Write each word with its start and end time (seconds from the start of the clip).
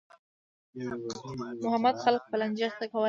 محمود 1.65 1.95
خلک 2.03 2.21
په 2.29 2.35
لانجه 2.39 2.65
اخته 2.69 2.85
کول. 2.91 2.99